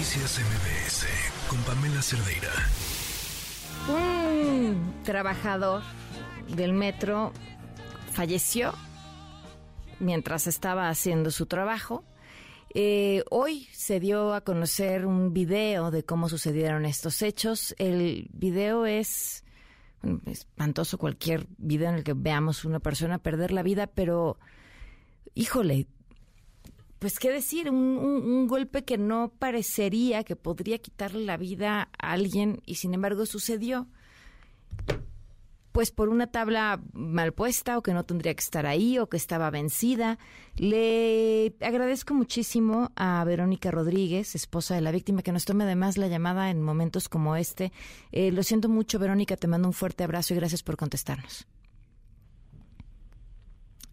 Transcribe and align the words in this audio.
Noticias 0.00 0.40
MBS 0.40 1.06
con 1.46 1.58
Pamela 1.64 2.00
Cerdeira. 2.00 2.48
Un 3.86 4.94
trabajador 5.04 5.82
del 6.56 6.72
metro 6.72 7.34
falleció 8.10 8.72
mientras 9.98 10.46
estaba 10.46 10.88
haciendo 10.88 11.30
su 11.30 11.44
trabajo. 11.44 12.02
Eh, 12.72 13.24
hoy 13.28 13.68
se 13.72 14.00
dio 14.00 14.32
a 14.32 14.40
conocer 14.40 15.04
un 15.04 15.34
video 15.34 15.90
de 15.90 16.02
cómo 16.02 16.30
sucedieron 16.30 16.86
estos 16.86 17.20
hechos. 17.20 17.74
El 17.76 18.30
video 18.32 18.86
es 18.86 19.44
espantoso, 20.24 20.96
cualquier 20.96 21.46
video 21.58 21.90
en 21.90 21.96
el 21.96 22.04
que 22.04 22.14
veamos 22.14 22.64
una 22.64 22.80
persona 22.80 23.18
perder 23.18 23.52
la 23.52 23.62
vida, 23.62 23.86
pero 23.86 24.38
híjole, 25.34 25.88
pues 27.00 27.18
qué 27.18 27.32
decir, 27.32 27.70
un, 27.70 28.46
golpe 28.46 28.84
que 28.84 28.98
no 28.98 29.32
parecería 29.38 30.22
que 30.22 30.36
podría 30.36 30.78
quitarle 30.78 31.24
la 31.24 31.38
vida 31.38 31.88
a 31.98 32.12
alguien 32.12 32.60
y 32.66 32.74
sin 32.74 32.92
embargo 32.92 33.24
sucedió. 33.24 33.88
Pues 35.72 35.92
por 35.92 36.10
una 36.10 36.26
tabla 36.26 36.82
mal 36.92 37.32
puesta 37.32 37.78
o 37.78 37.82
que 37.82 37.94
no 37.94 38.04
tendría 38.04 38.34
que 38.34 38.42
estar 38.42 38.66
ahí 38.66 38.98
o 38.98 39.08
que 39.08 39.16
estaba 39.16 39.48
vencida. 39.48 40.18
Le 40.56 41.54
agradezco 41.60 42.12
muchísimo 42.12 42.92
a 42.96 43.24
Verónica 43.24 43.70
Rodríguez, 43.70 44.34
esposa 44.34 44.74
de 44.74 44.82
la 44.82 44.90
víctima, 44.90 45.22
que 45.22 45.32
nos 45.32 45.46
tome 45.46 45.64
además 45.64 45.96
la 45.96 46.08
llamada 46.08 46.50
en 46.50 46.60
momentos 46.60 47.08
como 47.08 47.34
este. 47.34 47.72
Eh, 48.12 48.30
lo 48.30 48.42
siento 48.42 48.68
mucho, 48.68 48.98
Verónica, 48.98 49.36
te 49.36 49.48
mando 49.48 49.68
un 49.68 49.74
fuerte 49.74 50.04
abrazo 50.04 50.34
y 50.34 50.36
gracias 50.36 50.62
por 50.62 50.76
contestarnos. 50.76 51.46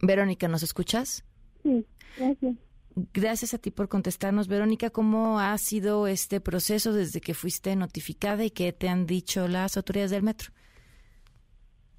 Verónica, 0.00 0.46
¿nos 0.46 0.62
escuchas? 0.62 1.24
Sí, 1.64 1.84
gracias. 2.16 2.54
Gracias 2.94 3.54
a 3.54 3.58
ti 3.58 3.70
por 3.70 3.88
contestarnos, 3.88 4.48
Verónica. 4.48 4.90
¿Cómo 4.90 5.40
ha 5.40 5.56
sido 5.56 6.06
este 6.06 6.40
proceso 6.40 6.92
desde 6.92 7.20
que 7.20 7.32
fuiste 7.32 7.74
notificada 7.74 8.44
y 8.44 8.50
qué 8.50 8.72
te 8.72 8.88
han 8.88 9.06
dicho 9.06 9.48
las 9.48 9.76
autoridades 9.76 10.10
del 10.10 10.22
metro? 10.22 10.50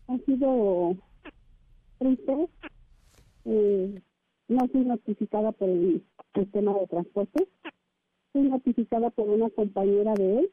Ha 0.08 0.18
sido 0.20 0.96
triste. 1.98 2.48
Eh, 3.46 4.02
no 4.48 4.68
soy 4.72 4.86
notificada 4.86 5.52
por 5.52 5.70
el 5.70 6.06
sistema 6.36 6.74
de 6.74 6.88
transporte. 6.88 7.48
Soy 8.34 8.44
notificada 8.44 9.10
por 9.10 9.30
una 9.30 9.50
compañera 9.50 10.14
de 10.14 10.40
él 10.40 10.52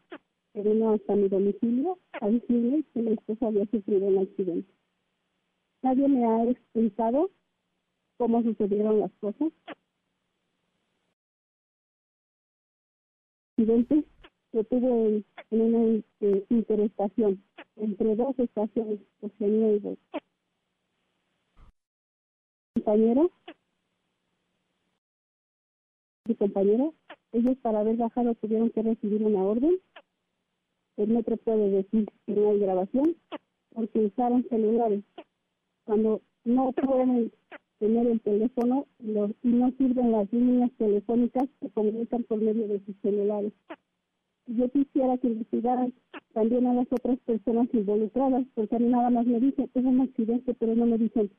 que 0.55 0.63
vino 0.63 0.95
hasta 0.95 1.17
mi 1.17 1.29
domicilio 1.29 1.99
a 2.21 2.29
decirme 2.29 2.85
que 2.95 3.03
mi 3.03 3.13
esposa 3.13 3.47
había 3.47 3.67
sufrido 3.67 4.07
un 4.07 4.19
accidente. 4.19 4.73
Nadie 5.83 6.09
me 6.09 6.25
ha 6.25 6.45
explicado 6.51 7.31
cómo 8.17 8.43
sucedieron 8.43 9.01
las 9.01 9.13
cosas 9.21 9.51
accidente 13.61 14.05
que 14.53 14.65
tuvo 14.65 15.07
en, 15.07 15.25
una 15.51 15.99
este, 15.99 16.47
interestación 16.49 17.43
entre 17.77 18.17
dos 18.17 18.39
estaciones, 18.39 19.01
Oceanía 19.21 19.73
y 19.73 19.79
dos. 19.81 19.99
Compañero, 22.75 23.31
mi 26.27 26.35
compañero, 26.37 26.95
ellos 27.33 27.57
para 27.59 27.81
haber 27.81 27.97
bajado 27.97 28.35
tuvieron 28.37 28.71
que 28.71 28.83
recibir 28.83 29.23
una 29.23 29.43
orden. 29.45 29.79
El 30.97 31.09
metro 31.09 31.37
puede 31.37 31.71
decir 31.71 32.07
que 32.27 32.33
no 32.33 32.51
hay 32.51 32.61
grabación 32.61 33.17
porque 33.75 33.99
usaron 33.99 34.45
celulares. 34.49 35.05
Cuando 35.85 36.23
no 36.45 36.73
pueden 36.73 37.33
tener 37.81 38.07
el 38.07 38.21
teléfono 38.21 38.87
los, 38.99 39.31
y 39.43 39.49
no 39.49 39.73
sirven 39.73 40.13
las 40.13 40.33
líneas 40.33 40.71
telefónicas 40.79 41.49
que 41.61 41.71
comunican 41.71 42.23
por 42.25 42.39
medio 42.41 42.69
de 42.69 42.79
sus 42.85 42.95
celulares. 43.03 43.53
Yo 44.47 44.69
quisiera 44.69 45.17
que 45.19 45.29
investigaran 45.29 45.93
también 46.35 46.67
a 46.67 46.75
las 46.75 46.87
otras 46.93 47.19
personas 47.21 47.69
involucradas, 47.73 48.45
porque 48.55 48.77
a 48.77 48.79
mí 48.79 48.87
nada 48.87 49.11
más 49.11 49.27
me 49.27 49.41
dicen, 49.41 49.71
es 49.75 49.85
un 49.85 50.01
accidente, 50.03 50.55
pero 50.55 50.75
no 50.77 50.87
me 50.87 50.99
dicen 50.99 51.31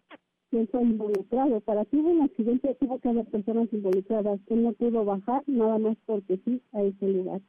quién 0.49 0.67
fue 0.67 0.81
involucrado. 0.81 1.61
Para 1.61 1.85
que 1.85 1.97
hubo 1.97 2.09
un 2.09 2.21
accidente 2.21 2.75
tuvo 2.75 2.99
que 2.99 3.09
haber 3.09 3.25
personas 3.27 3.71
involucradas. 3.71 4.39
Él 4.47 4.63
no 4.63 4.73
pudo 4.73 5.05
bajar 5.05 5.43
nada 5.47 5.77
más 5.77 5.97
porque 6.05 6.39
sí 6.43 6.61
a 6.73 6.81
ese 6.81 7.07
lugar. 7.07 7.41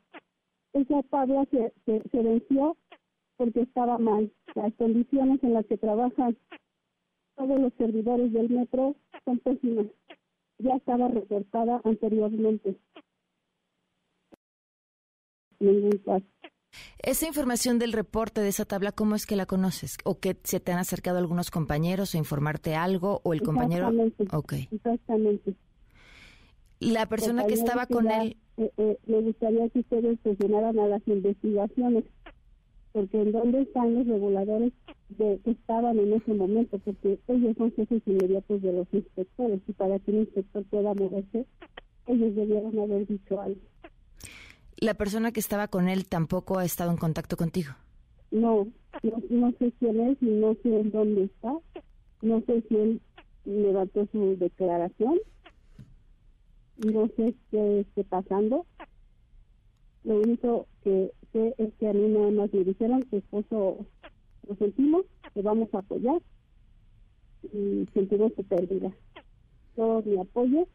Esa 0.75 1.03
tabla 1.05 1.47
se, 1.51 1.73
se, 1.87 2.03
se 2.11 2.23
venció 2.23 2.77
porque 3.37 3.63
estaba 3.63 3.99
mal. 3.99 4.31
Las 4.55 4.75
condiciones 4.75 5.43
en 5.43 5.55
las 5.55 5.67
que 5.67 5.79
trabajan 5.79 6.37
todos 7.43 7.61
los 7.61 7.73
servidores 7.75 8.33
del 8.33 8.49
metro 8.51 8.95
son 9.25 9.39
pésimas. 9.41 9.87
Ya 10.59 10.77
estaba 10.77 11.09
reportada 11.09 11.81
anteriormente. 11.85 12.77
Ningún 15.59 15.99
caso. 16.05 16.25
Esa 16.99 17.27
información 17.27 17.79
del 17.79 17.93
reporte 17.93 18.41
de 18.41 18.49
esa 18.49 18.65
tabla, 18.65 18.93
¿cómo 18.93 19.15
es 19.15 19.27
que 19.27 19.37
la 19.37 19.47
conoces? 19.47 19.99
¿O 20.05 20.21
que 20.21 20.37
se 20.45 20.61
te 20.61 20.73
han 20.73 20.79
acercado 20.79 21.19
algunos 21.19 21.51
compañeros 21.51 22.15
a 22.15 22.19
informarte 22.19 22.75
algo? 22.77 23.21
¿O 23.25 23.33
el 23.33 23.43
compañero? 23.43 23.93
Okay. 24.33 24.69
Exactamente. 24.71 25.55
La 26.79 27.07
persona 27.07 27.47
que 27.47 27.55
estaba 27.55 27.87
con 27.87 28.11
él... 28.11 28.37
Eh, 28.57 28.71
eh, 28.77 28.99
me 29.07 29.21
gustaría 29.21 29.69
que 29.71 29.81
ustedes 29.81 30.19
presionaran 30.21 30.79
a 30.79 30.87
las 30.87 31.03
investigaciones 31.09 32.05
porque 32.93 33.21
en 33.21 33.33
dónde 33.33 33.63
están 33.63 33.95
los 33.95 34.07
reguladores 34.07 34.73
de, 35.09 35.41
que 35.45 35.51
estaban 35.51 35.99
en 35.99 36.13
ese 36.13 36.35
momento, 36.35 36.79
porque 36.79 37.19
ellos 37.29 37.57
son 37.57 37.73
jefes 37.73 38.03
inmediatos 38.07 38.63
de 38.63 38.73
los 38.73 38.87
inspectores 38.93 39.61
y 39.67 39.73
para 39.73 39.99
que 39.99 40.11
un 40.11 40.19
inspector 40.19 40.65
pueda 40.65 40.95
moverse, 40.95 41.47
ellos 42.07 42.35
debieron 42.35 42.79
haber 42.79 43.07
dicho 43.07 43.41
algo. 43.41 43.61
¿La 44.77 44.95
persona 44.95 45.33
que 45.33 45.41
estaba 45.41 45.69
con 45.69 45.89
él 45.89 46.07
tampoco 46.07 46.59
ha 46.59 46.65
estado 46.65 46.91
en 46.91 46.97
contacto 46.97 47.37
contigo? 47.37 47.73
No, 48.31 48.67
no, 49.31 49.53
sé 49.59 49.73
quién 49.79 50.01
es 50.01 50.19
y 50.21 50.27
no 50.27 50.55
sé 50.63 50.81
en 50.81 50.91
dónde 50.91 51.25
está. 51.25 51.53
No 52.21 52.41
sé 52.47 52.65
si 52.69 52.77
él 52.77 53.01
levantó 53.45 54.09
su 54.11 54.37
declaración. 54.39 55.19
No 56.79 57.07
sé 57.17 57.35
qué 57.51 57.81
esté 57.81 58.05
pasando. 58.05 58.67
Lo 60.03 60.17
único 60.17 60.67
que 60.83 61.13
sé 61.33 61.55
es 61.59 61.73
que 61.75 61.89
a 61.89 61.93
mí 61.93 62.09
nada 62.09 62.31
más 62.31 62.53
me 62.53 62.65
dijeron 62.65 63.03
que 63.05 63.19
esposo 63.19 63.87
lo 64.49 64.57
sentimos, 64.57 65.05
que 65.35 65.43
vamos 65.43 65.69
a 65.73 65.79
apoyar 65.79 66.21
y 67.53 67.87
sentimos 67.93 68.33
su 68.37 68.45
pérdida. 68.45 68.93
Todo 69.75 70.03
mi 70.03 70.19
apoyo. 70.19 70.67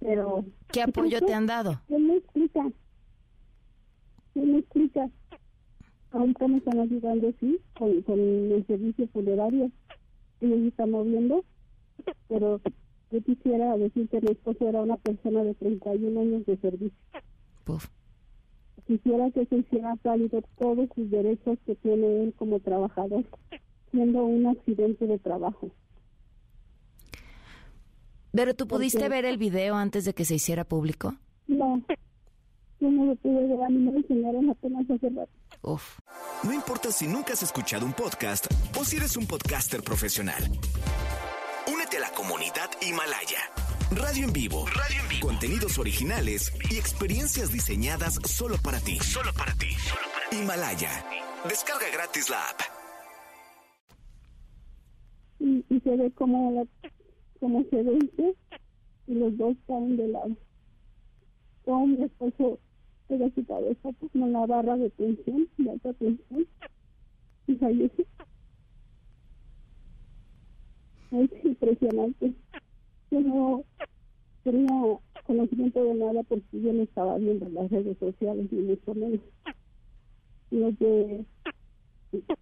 Pero... 0.00 0.44
¿Qué 0.72 0.82
apoyo 0.82 1.20
te 1.20 1.32
han 1.32 1.46
dado? 1.46 1.80
¿Quién 1.86 2.06
me 2.06 2.16
explica? 2.16 2.70
¿Quién 4.32 4.52
me 4.52 4.58
explica? 4.58 5.08
Ahorita 6.10 6.48
me 6.48 6.58
están 6.58 6.78
ayudando, 6.80 7.32
sí, 7.40 7.60
con, 7.78 8.02
con 8.02 8.18
el 8.18 8.64
servicio 8.66 9.08
funerario. 9.08 9.70
Ellos 10.40 10.58
están 10.68 10.90
moviendo, 10.90 11.44
pero 12.28 12.60
yo 13.10 13.22
quisiera 13.22 13.76
decir 13.76 14.08
que 14.08 14.20
mi 14.20 14.32
esposo 14.32 14.68
era 14.68 14.82
una 14.82 14.96
persona 14.96 15.42
de 15.42 15.54
31 15.54 16.20
años 16.20 16.46
de 16.46 16.56
servicio. 16.58 16.98
Quisiera 18.86 19.30
que 19.30 19.46
se 19.46 19.56
hiciera 19.56 19.96
válido 20.02 20.42
todos 20.58 20.88
sus 20.94 21.10
derechos 21.10 21.58
que 21.64 21.74
tiene 21.76 22.24
él 22.24 22.34
como 22.36 22.60
trabajador, 22.60 23.24
siendo 23.90 24.24
un 24.24 24.46
accidente 24.46 25.06
de 25.06 25.18
trabajo. 25.18 25.70
Pero 28.32 28.54
tú 28.54 28.66
pudiste 28.66 29.08
ver 29.08 29.24
el 29.24 29.38
video 29.38 29.76
antes 29.76 30.04
de 30.04 30.12
que 30.12 30.24
se 30.24 30.34
hiciera 30.34 30.64
público? 30.64 31.14
No, 31.46 31.80
yo 32.80 32.90
no 32.90 33.04
lo 33.06 33.16
pude 33.16 33.46
ver, 33.46 33.62
a 33.62 33.68
mí 33.68 33.78
me 33.78 33.96
enseñaron 33.96 34.50
apenas 34.50 34.90
hace 34.90 35.08
rato. 35.08 35.30
Uf. 35.62 35.98
No 36.42 36.52
importa 36.52 36.90
si 36.90 37.06
nunca 37.06 37.32
has 37.32 37.42
escuchado 37.42 37.86
un 37.86 37.92
podcast 37.92 38.46
o 38.78 38.84
si 38.84 38.96
eres 38.96 39.16
un 39.16 39.26
podcaster 39.26 39.82
profesional. 39.82 40.42
Únete 41.72 41.96
a 41.96 42.00
la 42.00 42.10
comunidad 42.10 42.68
Himalaya. 42.82 43.63
Radio 43.96 44.24
en 44.24 44.32
vivo. 44.32 44.64
Radio 44.66 45.02
en 45.02 45.08
vivo. 45.08 45.28
Contenidos 45.28 45.78
originales 45.78 46.52
y 46.70 46.76
experiencias 46.76 47.52
diseñadas 47.52 48.14
solo 48.24 48.56
para 48.62 48.80
ti. 48.80 48.98
Solo 48.98 49.32
para 49.32 49.52
ti. 49.54 49.68
Himalaya. 50.32 50.90
Descarga 51.48 51.86
gratis 51.92 52.28
la 52.30 52.38
app. 52.50 52.60
Y, 55.38 55.64
se 55.80 55.96
ve 55.96 56.10
como, 56.12 56.52
la, 56.52 56.90
como 57.40 57.62
se 57.70 57.82
vence 57.82 58.34
y 59.06 59.14
los 59.14 59.36
dos 59.36 59.56
caen 59.66 59.96
de 59.96 60.08
lado. 60.08 60.36
Todo 61.64 61.86
mi 61.86 62.02
esposo 62.02 62.58
pega 63.08 63.28
su 63.34 63.44
cabeza 63.46 63.90
pues, 64.00 64.12
con 64.12 64.32
la 64.32 64.46
barra 64.46 64.76
de 64.76 64.90
tensión, 64.90 65.48
de 65.58 65.70
alta 65.70 65.92
tensión, 65.94 66.46
y 67.46 67.54
fallece 67.56 68.06
es 71.22 71.44
impresionante. 71.44 72.32
No 73.10 73.64
tenía 74.44 74.98
conocimiento 75.26 75.82
de 75.82 75.94
nada 75.94 76.22
porque 76.22 76.60
yo 76.60 76.72
no 76.72 76.82
estaba 76.82 77.16
viendo 77.18 77.48
las 77.48 77.70
redes 77.70 77.98
sociales 77.98 78.52
ni 78.52 78.60
mucho 78.60 78.94
menos. 78.94 79.20
Lo 80.50 80.68
que 80.76 81.24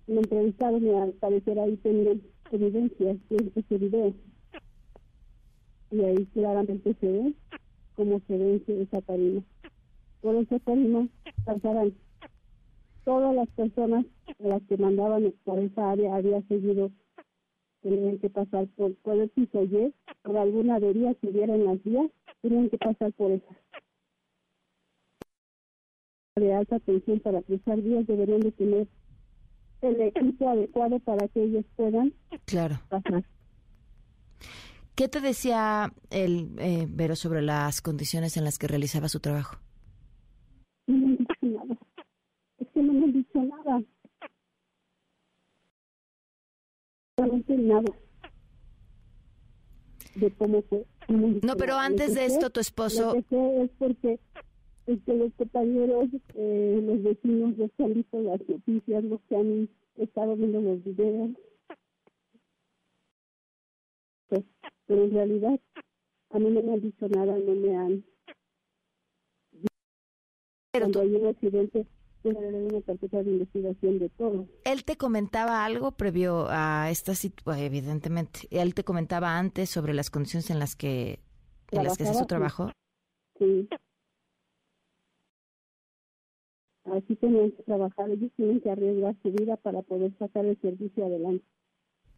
me 0.06 0.20
entrevistaron 0.20 0.84
y 0.84 0.90
al 0.90 1.12
parecer 1.12 1.58
ahí 1.58 1.76
tenían 1.76 2.20
evidencias 2.50 3.16
de 3.31 3.52
ese 3.54 3.78
video. 3.78 4.12
Y 5.90 6.00
ahí 6.02 6.26
claramente 6.34 6.94
se 7.00 7.06
ve 7.06 7.34
cómo 7.94 8.20
se 8.26 8.37
vence 8.37 8.82
esa 8.82 9.00
tarima. 9.00 9.43
Por 10.20 10.34
esa 10.37 10.58
tarima 10.58 11.08
pasarán 11.44 11.94
todas 13.04 13.34
las 13.34 13.49
personas 13.50 14.04
a 14.26 14.46
las 14.46 14.62
que 14.64 14.76
mandaban 14.76 15.32
por 15.44 15.58
esa 15.58 15.93
área 15.93 16.16
había 16.16 16.43
seguido 16.43 16.90
tenían 17.82 18.19
que 18.19 18.31
pasar 18.31 18.67
por, 18.76 18.94
el 19.06 19.29
piso 19.31 19.64
Y, 19.64 19.93
por 20.23 20.37
alguna 20.37 20.76
avería 20.76 21.14
que 21.14 21.29
hubiera 21.29 21.55
en 21.55 21.64
las 21.67 21.82
vías, 21.82 22.11
tenían 22.40 22.70
que 22.70 22.79
pasar 22.79 23.12
por 23.12 23.32
esa. 23.32 23.56
De 26.37 26.55
alta 26.55 26.79
tensión 26.81 27.20
para 27.20 27.43
cruzar 27.43 27.81
vías 27.82 28.06
deberían 28.06 28.40
de 28.40 28.52
tener 28.52 28.88
el 29.82 30.00
equipo 30.00 30.49
adecuado 30.49 30.99
para 31.00 31.29
que 31.29 31.43
ellos 31.43 31.64
puedan 31.76 32.14
claro. 32.46 32.81
pasar. 32.88 33.25
¿Qué 34.94 35.08
te 35.08 35.20
decía 35.20 35.93
el 36.11 36.55
eh, 36.58 36.87
Vero 36.88 37.17
sobre 37.17 37.43
las 37.43 37.81
condiciones 37.81 38.37
en 38.37 38.44
las 38.44 38.58
que 38.58 38.69
realizaba 38.69 39.08
su 39.08 39.20
trabajo? 39.20 39.56
No 40.87 40.96
me 40.96 41.06
han 41.06 41.17
dicho 41.17 41.35
nada. 41.43 41.78
Es 42.58 42.69
que 42.73 42.82
no 42.82 42.93
me 42.93 43.05
han 43.05 43.12
dicho 43.12 43.43
nada. 43.43 43.82
Realmente 47.23 47.57
nada. 47.57 47.93
De 50.17 50.31
cómo 50.33 50.63
fue. 50.63 50.85
No, 51.09 51.57
pero 51.57 51.75
antes 51.77 52.15
de 52.15 52.27
esto, 52.27 52.51
tu 52.51 52.61
esposo. 52.61 53.15
Lo 53.15 53.23
que 53.23 53.29
sé 53.29 53.63
es 53.63 53.71
porque 53.79 54.21
es 54.87 54.99
que 55.05 55.15
los 55.15 55.33
compañeros, 55.35 56.09
eh, 56.35 56.81
los 56.83 57.03
vecinos, 57.03 57.57
los 57.57 57.71
que 57.77 57.85
han 57.85 57.95
visto 57.95 58.21
las 58.21 58.41
noticias, 58.49 59.05
los 59.05 59.21
que 59.29 59.37
han 59.37 59.69
estado 59.97 60.37
viendo 60.37 60.61
los 60.61 60.83
videos. 60.85 61.31
Pues, 64.29 64.45
pero 64.87 65.05
en 65.05 65.11
realidad, 65.13 65.61
a 66.31 66.39
mí 66.39 66.51
no 66.51 66.63
me 66.63 66.73
han 66.75 66.81
dicho 66.81 67.09
nada, 67.09 67.39
no 67.39 67.55
me 67.55 67.77
han. 67.77 68.05
Pero 70.73 70.87
Cuando 70.87 71.01
tú- 71.01 71.07
hay 71.07 71.15
un 71.15 71.27
accidente, 71.27 71.87
debe 72.23 72.41
de 72.41 72.49
haber 72.49 72.63
una 72.75 72.83
carpeta 72.83 73.23
de 73.23 73.31
investigación 73.31 73.99
de 73.99 74.09
todo. 74.11 74.47
él 74.65 74.85
te 74.85 74.97
comentaba 74.97 75.65
algo 75.65 75.93
previo 75.93 76.47
a 76.49 76.91
esta 76.91 77.15
situación, 77.15 77.65
evidentemente. 77.67 78.41
Él 78.51 78.75
te 78.75 78.85
comentaba 78.85 79.39
antes 79.39 79.71
sobre 79.71 79.95
las 79.95 80.11
condiciones 80.11 80.51
en 80.51 80.59
las 80.59 80.77
que 80.77 81.21
en 81.71 81.85
las 81.85 81.97
que 81.97 82.05
hace 82.05 82.15
su 82.15 82.27
trabajo. 82.27 82.71
Sí. 83.39 83.69
Así 86.85 87.17
tenían 87.17 87.53
que 87.53 87.63
trabajar, 87.63 88.11
ellos 88.11 88.31
tienen 88.37 88.61
que 88.61 88.71
arriesgar 88.71 89.17
su 89.23 89.31
vida 89.31 89.57
para 89.57 89.83
poder 89.83 90.13
sacar 90.19 90.45
el 90.45 90.61
servicio 90.61 91.07
adelante. 91.07 91.45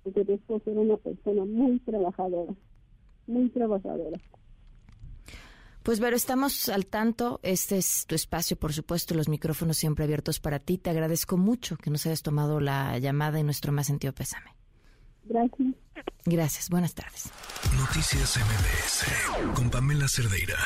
Porque 0.02 0.20
esposo 0.20 0.70
era 0.70 0.80
una 0.80 0.96
persona 0.96 1.44
muy 1.44 1.78
trabajadora, 1.80 2.54
muy 3.26 3.48
trabajadora. 3.50 4.18
Pues 5.84 6.00
Vero, 6.00 6.16
estamos 6.16 6.70
al 6.70 6.86
tanto. 6.86 7.40
Este 7.42 7.76
es 7.76 8.06
tu 8.06 8.14
espacio, 8.14 8.56
por 8.56 8.72
supuesto, 8.72 9.14
los 9.14 9.28
micrófonos 9.28 9.76
siempre 9.76 10.04
abiertos 10.04 10.40
para 10.40 10.58
ti. 10.58 10.78
Te 10.78 10.88
agradezco 10.88 11.36
mucho 11.36 11.76
que 11.76 11.90
nos 11.90 12.06
hayas 12.06 12.22
tomado 12.22 12.58
la 12.58 12.98
llamada 12.98 13.38
y 13.38 13.42
nuestro 13.42 13.70
más 13.70 13.86
sentido 13.86 14.14
pésame. 14.14 14.56
Gracias. 15.24 15.74
Gracias, 16.24 16.70
buenas 16.70 16.94
tardes. 16.94 17.30
Noticias 17.76 18.38
MBS 18.38 19.54
con 19.54 19.68
Pamela 19.68 20.08
Cerdeira. 20.08 20.56